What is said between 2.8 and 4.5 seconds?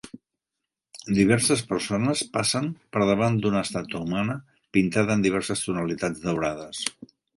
per davant d'una estàtua humana,